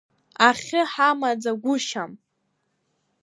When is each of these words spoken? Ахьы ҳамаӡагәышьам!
Ахьы 0.47 0.79
ҳамаӡагәышьам! 0.91 2.11